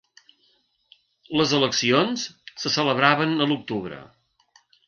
[1.41, 2.25] Les eleccions
[2.65, 4.05] se celebraven a l'octubre.